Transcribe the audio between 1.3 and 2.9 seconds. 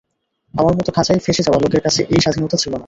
যাওয়া লোকের কাছে, এই স্বাধীনতা ছিল না।